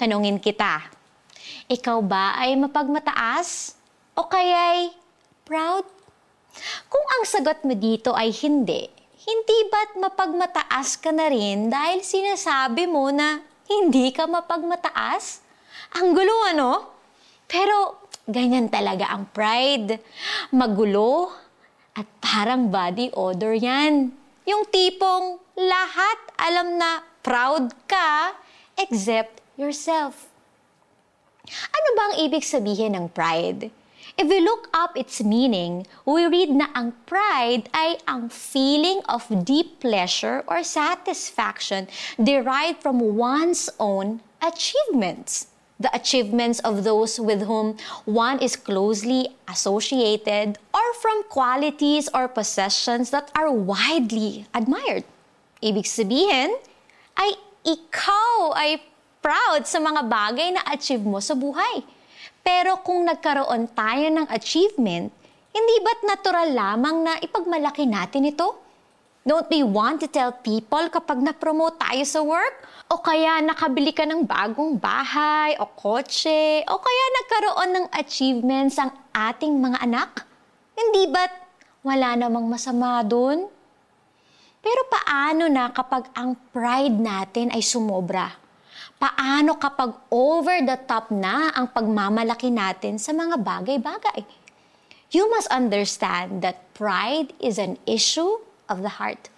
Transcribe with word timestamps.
Tanungin 0.00 0.40
kita, 0.40 0.80
ikaw 1.68 2.00
ba 2.00 2.32
ay 2.40 2.56
mapagmataas 2.56 3.76
o 4.16 4.24
kaya'y 4.24 4.96
proud? 5.44 5.84
Kung 6.88 7.04
ang 7.04 7.28
sagot 7.28 7.60
mo 7.68 7.76
dito 7.76 8.16
ay 8.16 8.32
hindi, 8.32 8.88
hindi 9.28 9.58
ba't 9.68 10.00
mapagmataas 10.00 10.96
ka 11.04 11.12
na 11.12 11.28
rin 11.28 11.68
dahil 11.68 12.00
sinasabi 12.00 12.88
mo 12.88 13.12
na 13.12 13.44
hindi 13.68 14.08
ka 14.08 14.24
mapagmataas? 14.24 15.44
Ang 16.00 16.16
gulo 16.16 16.48
ano? 16.48 16.96
Pero 17.44 18.08
ganyan 18.24 18.72
talaga 18.72 19.12
ang 19.12 19.28
pride. 19.28 20.00
Magulo 20.56 21.28
at 21.92 22.08
parang 22.24 22.72
body 22.72 23.12
odor 23.12 23.52
yan. 23.52 24.16
Yung 24.48 24.64
tipong 24.64 25.36
lahat 25.60 26.18
alam 26.40 26.80
na 26.80 27.04
proud 27.20 27.68
ka 27.84 28.32
except 28.80 29.40
yourself. 29.60 30.32
Ano 31.44 31.88
ba 31.92 32.02
ang 32.08 32.14
ibig 32.24 32.40
sabihin 32.40 32.96
ng 32.96 33.12
pride? 33.12 33.68
If 34.16 34.26
we 34.26 34.40
look 34.40 34.72
up 34.72 34.96
its 34.96 35.20
meaning, 35.20 35.86
we 36.08 36.24
read 36.24 36.50
na 36.50 36.72
ang 36.72 36.96
pride 37.04 37.68
ay 37.76 38.00
ang 38.08 38.32
feeling 38.32 39.04
of 39.06 39.28
deep 39.44 39.78
pleasure 39.84 40.42
or 40.48 40.64
satisfaction 40.64 41.86
derived 42.16 42.80
from 42.80 43.00
one's 43.20 43.68
own 43.76 44.24
achievements. 44.40 45.52
The 45.80 45.88
achievements 45.96 46.60
of 46.60 46.84
those 46.84 47.16
with 47.16 47.48
whom 47.48 47.80
one 48.04 48.40
is 48.44 48.56
closely 48.56 49.32
associated 49.48 50.60
or 50.76 50.86
from 51.00 51.24
qualities 51.32 52.08
or 52.12 52.28
possessions 52.28 53.08
that 53.16 53.32
are 53.32 53.48
widely 53.48 54.44
admired. 54.52 55.08
Ibig 55.64 55.88
sabihin, 55.88 56.60
ay 57.16 57.32
ikaw 57.64 58.52
ay 58.56 58.89
proud 59.20 59.68
sa 59.68 59.78
mga 59.78 60.04
bagay 60.08 60.48
na 60.56 60.64
achieve 60.72 61.04
mo 61.04 61.20
sa 61.20 61.36
buhay. 61.36 61.84
Pero 62.40 62.80
kung 62.80 63.04
nagkaroon 63.04 63.68
tayo 63.76 64.06
ng 64.08 64.26
achievement, 64.32 65.12
hindi 65.52 65.76
ba't 65.84 66.00
natural 66.08 66.48
lamang 66.56 66.96
na 67.04 67.12
ipagmalaki 67.20 67.84
natin 67.84 68.32
ito? 68.32 68.56
Don't 69.20 69.52
we 69.52 69.60
want 69.60 70.00
to 70.00 70.08
tell 70.08 70.32
people 70.32 70.88
kapag 70.88 71.20
na-promote 71.20 71.76
tayo 71.76 72.00
sa 72.08 72.24
work? 72.24 72.56
O 72.88 73.04
kaya 73.04 73.44
nakabili 73.44 73.92
ka 73.92 74.08
ng 74.08 74.24
bagong 74.24 74.80
bahay 74.80 75.60
o 75.60 75.68
kotse? 75.68 76.64
O 76.64 76.80
kaya 76.80 77.04
nagkaroon 77.20 77.70
ng 77.76 77.86
achievements 78.00 78.80
ang 78.80 78.90
ating 79.12 79.60
mga 79.60 79.84
anak? 79.84 80.24
Hindi 80.72 81.12
ba't 81.12 81.32
wala 81.84 82.16
namang 82.16 82.48
masama 82.48 83.04
doon? 83.04 83.44
Pero 84.64 84.80
paano 84.88 85.52
na 85.52 85.68
kapag 85.68 86.08
ang 86.16 86.32
pride 86.52 86.96
natin 86.96 87.52
ay 87.52 87.60
sumobra? 87.60 88.49
Paano 89.00 89.56
kapag 89.56 89.96
over 90.12 90.60
the 90.60 90.76
top 90.84 91.08
na 91.08 91.48
ang 91.56 91.72
pagmamalaki 91.72 92.52
natin 92.52 93.00
sa 93.00 93.16
mga 93.16 93.40
bagay-bagay? 93.40 94.28
You 95.08 95.24
must 95.32 95.48
understand 95.48 96.44
that 96.44 96.68
pride 96.76 97.32
is 97.40 97.56
an 97.56 97.80
issue 97.88 98.44
of 98.68 98.84
the 98.84 99.00
heart. 99.00 99.32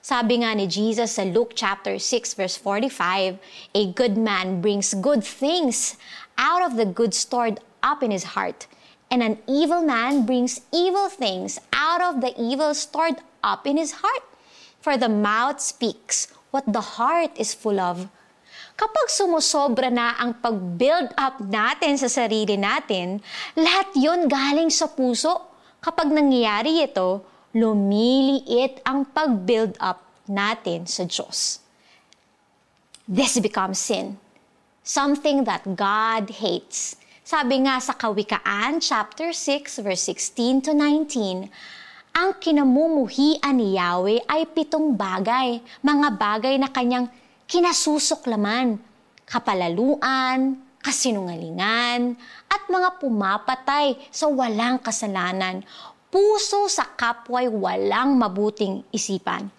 Sabi 0.00 0.40
nga 0.40 0.56
ni 0.56 0.64
Jesus 0.64 1.20
sa 1.20 1.28
Luke 1.28 1.52
chapter 1.52 2.00
6 2.00 2.40
verse 2.40 2.56
45, 2.56 3.36
a 3.76 3.82
good 3.92 4.16
man 4.16 4.64
brings 4.64 4.96
good 4.96 5.20
things 5.20 6.00
out 6.40 6.64
of 6.64 6.80
the 6.80 6.88
good 6.88 7.12
stored 7.12 7.60
up 7.84 8.00
in 8.00 8.16
his 8.16 8.32
heart, 8.32 8.64
and 9.12 9.20
an 9.20 9.44
evil 9.44 9.84
man 9.84 10.24
brings 10.24 10.64
evil 10.72 11.12
things 11.12 11.60
out 11.76 12.00
of 12.00 12.24
the 12.24 12.32
evil 12.40 12.72
stored 12.72 13.20
up 13.44 13.68
in 13.68 13.76
his 13.76 14.00
heart. 14.00 14.24
For 14.80 14.96
the 14.96 15.12
mouth 15.12 15.60
speaks 15.60 16.32
what 16.48 16.64
the 16.64 16.96
heart 16.96 17.36
is 17.36 17.52
full 17.52 17.76
of. 17.76 18.08
Kapag 18.72 19.06
sumusobra 19.12 19.92
na 19.92 20.16
ang 20.16 20.40
pag-build 20.40 21.12
up 21.14 21.38
natin 21.44 22.00
sa 22.00 22.08
sarili 22.08 22.56
natin, 22.56 23.20
lahat 23.54 23.92
yon 23.94 24.26
galing 24.26 24.72
sa 24.72 24.88
puso. 24.88 25.52
Kapag 25.82 26.08
nangyayari 26.08 26.80
ito, 26.80 27.20
lumiliit 27.52 28.80
ang 28.88 29.04
pag-build 29.12 29.76
up 29.76 30.00
natin 30.24 30.88
sa 30.88 31.04
Diyos. 31.04 31.60
This 33.04 33.36
becomes 33.42 33.76
sin. 33.76 34.16
Something 34.80 35.44
that 35.44 35.62
God 35.76 36.32
hates. 36.32 36.96
Sabi 37.22 37.62
nga 37.62 37.78
sa 37.78 37.94
Kawikaan, 37.94 38.82
chapter 38.82 39.30
6, 39.30 39.84
verse 39.84 40.10
16 40.10 40.66
to 40.66 40.72
19, 40.74 41.46
ang 42.12 42.30
kinamumuhian 42.36 43.56
ni 43.56 43.78
Yahweh 43.78 44.20
ay 44.28 44.44
pitong 44.50 44.98
bagay, 44.98 45.62
mga 45.80 46.08
bagay 46.18 46.54
na 46.60 46.68
kanyang 46.68 47.08
kinasusuklaman, 47.52 48.80
kapalaluan, 49.28 50.56
kasinungalingan, 50.80 52.16
at 52.48 52.62
mga 52.64 52.96
pumapatay 52.96 54.00
sa 54.08 54.24
walang 54.32 54.80
kasalanan, 54.80 55.60
puso 56.08 56.64
sa 56.72 56.88
kapwa'y 56.96 57.52
walang 57.52 58.16
mabuting 58.16 58.80
isipan. 58.88 59.52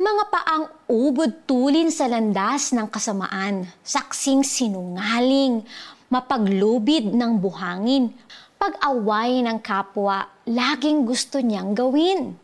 Mga 0.00 0.24
paang 0.32 0.64
ubod 0.88 1.44
tulin 1.44 1.92
sa 1.92 2.08
landas 2.08 2.72
ng 2.72 2.88
kasamaan, 2.88 3.68
saksing 3.84 4.40
sinungaling, 4.40 5.68
mapaglubid 6.08 7.12
ng 7.12 7.36
buhangin, 7.36 8.08
pag-away 8.56 9.44
ng 9.44 9.60
kapwa, 9.60 10.32
laging 10.48 11.04
gusto 11.04 11.44
niyang 11.44 11.76
gawin. 11.76 12.40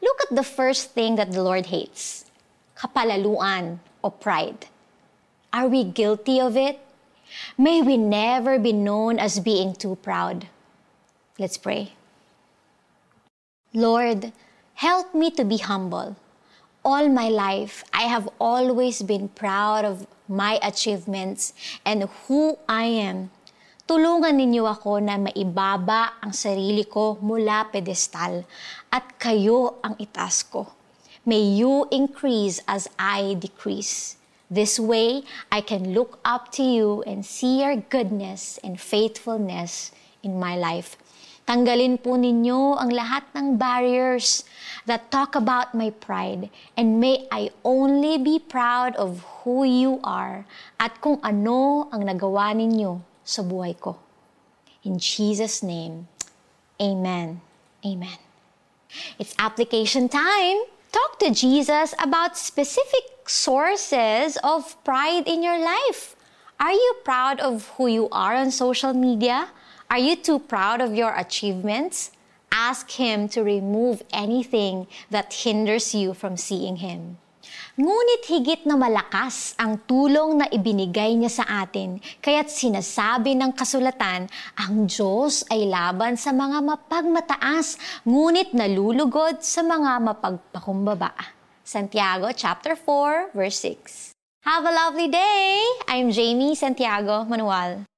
Look 0.00 0.18
at 0.24 0.32
the 0.32 0.48
first 0.48 0.96
thing 0.96 1.20
that 1.20 1.28
the 1.28 1.44
Lord 1.44 1.68
hates 1.68 2.31
kapalaluan 2.82 3.78
o 4.02 4.10
pride. 4.10 4.66
Are 5.54 5.70
we 5.70 5.86
guilty 5.86 6.42
of 6.42 6.58
it? 6.58 6.82
May 7.54 7.78
we 7.78 7.94
never 7.94 8.58
be 8.58 8.74
known 8.74 9.22
as 9.22 9.38
being 9.38 9.78
too 9.78 9.94
proud. 10.02 10.50
Let's 11.38 11.54
pray. 11.54 11.94
Lord, 13.70 14.34
help 14.74 15.14
me 15.14 15.30
to 15.38 15.46
be 15.46 15.62
humble. 15.62 16.18
All 16.82 17.06
my 17.06 17.30
life, 17.30 17.86
I 17.94 18.10
have 18.10 18.26
always 18.42 19.06
been 19.06 19.30
proud 19.30 19.86
of 19.86 20.02
my 20.26 20.58
achievements 20.58 21.54
and 21.86 22.10
who 22.26 22.58
I 22.66 22.90
am. 23.06 23.30
Tulungan 23.86 24.34
ninyo 24.34 24.66
ako 24.66 24.98
na 24.98 25.22
maibaba 25.22 26.18
ang 26.18 26.34
sarili 26.34 26.82
ko 26.82 27.22
mula 27.22 27.70
pedestal 27.70 28.42
at 28.90 29.06
kayo 29.22 29.78
ang 29.86 29.94
itaas 30.02 30.42
ko. 30.42 30.81
May 31.22 31.42
you 31.42 31.86
increase 31.90 32.60
as 32.66 32.90
I 32.98 33.38
decrease. 33.38 34.16
This 34.50 34.78
way, 34.78 35.22
I 35.50 35.62
can 35.62 35.94
look 35.94 36.18
up 36.24 36.52
to 36.58 36.62
you 36.62 37.02
and 37.06 37.24
see 37.24 37.62
your 37.62 37.76
goodness 37.76 38.58
and 38.62 38.80
faithfulness 38.80 39.92
in 40.22 40.38
my 40.38 40.58
life. 40.58 40.98
Tanggalin 41.46 41.98
po 41.98 42.14
ninyo 42.14 42.78
ang 42.78 42.94
lahat 42.94 43.26
ng 43.34 43.58
barriers 43.58 44.46
that 44.86 45.10
talk 45.10 45.34
about 45.34 45.74
my 45.74 45.90
pride 45.90 46.50
and 46.78 47.02
may 47.02 47.26
I 47.34 47.50
only 47.66 48.14
be 48.14 48.38
proud 48.38 48.94
of 48.94 49.26
who 49.42 49.66
you 49.66 49.98
are 50.06 50.46
at 50.78 51.02
kung 51.02 51.18
ano 51.22 51.90
ang 51.90 52.06
nagawa 52.06 52.54
ninyo 52.54 53.02
sa 53.26 53.42
buhay 53.42 53.74
ko. 53.74 53.98
In 54.86 55.02
Jesus' 55.02 55.62
name, 55.62 56.06
Amen. 56.82 57.40
Amen. 57.86 58.18
It's 59.18 59.34
application 59.38 60.10
time. 60.10 60.66
Talk 60.92 61.18
to 61.20 61.30
Jesus 61.30 61.94
about 61.98 62.36
specific 62.36 63.26
sources 63.26 64.36
of 64.44 64.76
pride 64.84 65.26
in 65.26 65.42
your 65.42 65.58
life. 65.58 66.14
Are 66.60 66.72
you 66.72 66.96
proud 67.02 67.40
of 67.40 67.68
who 67.76 67.86
you 67.86 68.08
are 68.12 68.34
on 68.34 68.50
social 68.50 68.92
media? 68.92 69.48
Are 69.90 69.98
you 69.98 70.16
too 70.16 70.38
proud 70.38 70.82
of 70.82 70.94
your 70.94 71.16
achievements? 71.16 72.12
Ask 72.52 72.90
Him 72.90 73.26
to 73.28 73.42
remove 73.42 74.02
anything 74.12 74.86
that 75.08 75.32
hinders 75.32 75.94
you 75.94 76.12
from 76.12 76.36
seeing 76.36 76.76
Him. 76.76 77.16
Ngunit 77.72 78.28
higit 78.28 78.68
na 78.68 78.76
malakas 78.76 79.56
ang 79.56 79.80
tulong 79.88 80.36
na 80.36 80.46
ibinigay 80.52 81.16
niya 81.16 81.40
sa 81.40 81.64
atin, 81.64 82.04
kaya't 82.20 82.52
sinasabi 82.52 83.32
ng 83.32 83.48
kasulatan, 83.56 84.28
ang 84.60 84.84
Diyos 84.84 85.40
ay 85.48 85.64
laban 85.72 86.20
sa 86.20 86.36
mga 86.36 86.60
mapagmataas, 86.60 87.80
ngunit 88.04 88.52
nalulugod 88.52 89.40
sa 89.40 89.64
mga 89.64 90.04
mapagpakumbaba. 90.04 91.16
Santiago 91.64 92.28
chapter 92.36 92.76
4 92.76 93.32
verse 93.32 93.64
6. 93.64 94.12
Have 94.44 94.68
a 94.68 94.72
lovely 94.76 95.08
day! 95.08 95.64
I'm 95.88 96.12
Jamie 96.12 96.52
Santiago 96.52 97.24
Manuel. 97.24 97.88